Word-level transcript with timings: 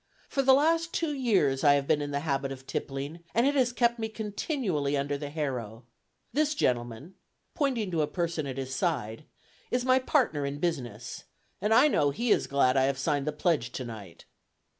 For 0.29 0.41
the 0.41 0.55
last 0.55 0.93
two 0.95 1.13
years 1.13 1.63
I 1.63 1.73
have 1.75 1.85
been 1.85 2.01
in 2.01 2.09
the 2.09 2.21
habit 2.21 2.51
of 2.51 2.65
tippling, 2.65 3.19
and 3.35 3.45
it 3.45 3.53
has 3.53 3.71
kept 3.71 3.99
me 3.99 4.09
continually 4.09 4.97
under 4.97 5.15
the 5.15 5.29
harrow. 5.29 5.85
This 6.33 6.55
gentleman 6.55 7.13
(pointing 7.53 7.91
to 7.91 8.01
a 8.01 8.07
person 8.07 8.47
at 8.47 8.57
his 8.57 8.73
side) 8.73 9.25
is 9.69 9.85
my 9.85 9.99
partner 9.99 10.43
in 10.43 10.57
business, 10.59 11.25
and 11.61 11.71
I 11.71 11.87
know 11.87 12.09
he 12.09 12.31
is 12.31 12.47
glad 12.47 12.77
I 12.77 12.85
have 12.85 12.97
signed 12.97 13.27
the 13.27 13.31
pledge 13.31 13.71
to 13.73 13.85
night." 13.85 14.25